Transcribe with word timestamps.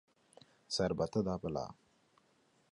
ਸਰਬੱਤ 0.69 1.17
ਦਾ 1.17 1.37
ਭਲਾ 1.37 1.67